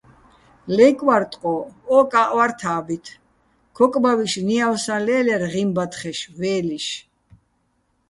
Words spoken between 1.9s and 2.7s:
ო-კაჸ ვარ